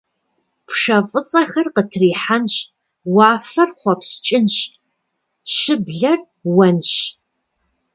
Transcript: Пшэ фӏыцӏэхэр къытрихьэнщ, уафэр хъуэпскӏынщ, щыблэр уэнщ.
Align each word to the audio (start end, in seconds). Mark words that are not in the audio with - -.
Пшэ 0.67 0.97
фӏыцӏэхэр 1.09 1.67
къытрихьэнщ, 1.75 2.55
уафэр 3.15 3.69
хъуэпскӏынщ, 3.79 4.55
щыблэр 5.55 6.19
уэнщ. 6.57 6.91